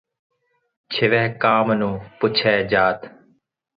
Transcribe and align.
ਛਿਵੈ 0.91 1.27
ਕਾਮੁ 1.39 1.73
ਨ 1.73 1.97
ਪੁਛੈ 2.19 2.61
ਜਾਤਿ 2.63 3.07